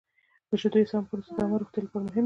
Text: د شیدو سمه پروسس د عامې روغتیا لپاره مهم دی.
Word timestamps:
د 0.49 0.51
شیدو 0.61 0.81
سمه 0.91 1.05
پروسس 1.09 1.31
د 1.35 1.37
عامې 1.41 1.57
روغتیا 1.59 1.81
لپاره 1.83 2.03
مهم 2.03 2.13
دی. 2.13 2.19